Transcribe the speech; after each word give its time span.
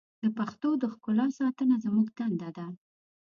د 0.23 0.25
پښتو 0.37 0.69
د 0.81 0.83
ښکلا 0.93 1.27
ساتنه 1.39 1.75
زموږ 1.85 2.07
دنده 2.17 2.49
ده. 2.57 2.65